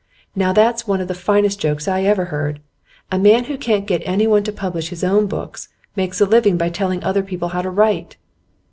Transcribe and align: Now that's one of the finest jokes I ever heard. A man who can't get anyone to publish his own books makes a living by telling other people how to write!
Now 0.35 0.51
that's 0.51 0.87
one 0.87 0.99
of 0.99 1.07
the 1.07 1.13
finest 1.13 1.59
jokes 1.59 1.87
I 1.87 2.01
ever 2.01 2.25
heard. 2.33 2.59
A 3.11 3.19
man 3.19 3.43
who 3.43 3.55
can't 3.55 3.85
get 3.85 4.01
anyone 4.03 4.41
to 4.45 4.51
publish 4.51 4.89
his 4.89 5.03
own 5.03 5.27
books 5.27 5.69
makes 5.95 6.19
a 6.19 6.25
living 6.25 6.57
by 6.57 6.69
telling 6.69 7.03
other 7.03 7.21
people 7.21 7.49
how 7.49 7.61
to 7.61 7.69
write! 7.69 8.17